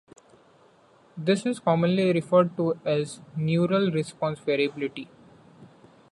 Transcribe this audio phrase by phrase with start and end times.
[1.15, 5.07] This is commonly referred to as neural response variability.